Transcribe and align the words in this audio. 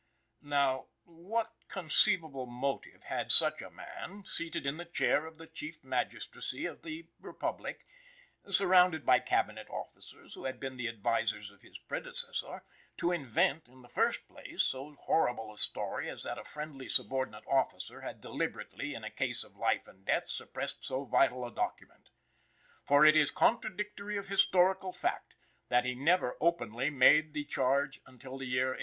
Now, 0.41 0.87
what 1.03 1.53
conceivable 1.67 2.47
motive 2.47 3.03
had 3.03 3.31
such 3.31 3.61
a 3.61 3.69
man, 3.69 4.25
seated 4.25 4.65
in 4.65 4.77
the 4.77 4.85
chair 4.85 5.27
of 5.27 5.37
the 5.37 5.45
Chief 5.45 5.83
Magistracy 5.83 6.65
of 6.65 6.81
this 6.81 7.03
republic, 7.19 7.85
surrounded 8.49 9.05
by 9.05 9.19
Cabinet 9.19 9.67
officers 9.69 10.33
who 10.33 10.45
had 10.45 10.59
been 10.59 10.75
the 10.75 10.87
advisers 10.87 11.51
of 11.51 11.61
his 11.61 11.77
predecessor, 11.77 12.63
to 12.97 13.11
invent, 13.11 13.67
in 13.67 13.83
the 13.83 13.89
first 13.89 14.27
place, 14.27 14.63
so 14.63 14.91
horrible 15.01 15.53
a 15.53 15.57
story 15.59 16.09
as 16.09 16.23
that 16.23 16.39
a 16.39 16.43
friendly 16.43 16.89
subordinate 16.89 17.45
officer 17.45 18.01
had 18.01 18.21
deliberately, 18.21 18.95
in 18.95 19.03
a 19.03 19.11
case 19.11 19.43
of 19.43 19.55
life 19.55 19.87
and 19.87 20.03
death, 20.03 20.25
suppressed 20.25 20.83
so 20.83 21.03
vital 21.05 21.45
a 21.45 21.51
document? 21.53 22.09
For 22.83 23.05
it 23.05 23.15
is 23.15 23.29
contradictory 23.29 24.17
of 24.17 24.29
historical 24.29 24.93
fact, 24.93 25.35
that 25.69 25.85
he 25.85 25.93
never 25.93 26.37
openly 26.41 26.89
made 26.89 27.35
the 27.35 27.45
charge 27.45 27.99
until 28.07 28.39
the 28.39 28.45
year 28.47 28.69
1873. 28.69 28.79